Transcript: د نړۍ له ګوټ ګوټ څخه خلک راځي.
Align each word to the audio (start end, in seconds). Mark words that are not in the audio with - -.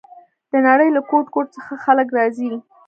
د 0.51 0.53
نړۍ 0.67 0.89
له 0.95 1.01
ګوټ 1.09 1.25
ګوټ 1.35 1.47
څخه 1.55 1.73
خلک 1.83 2.07
راځي. 2.17 2.51